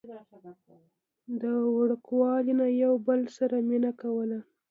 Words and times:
د 1.41 1.43
وړوکوالي 1.75 2.53
نه 2.61 2.67
يو 2.83 2.93
بل 3.07 3.21
سره 3.37 3.55
مينه 3.69 3.91
کوله 4.01 4.39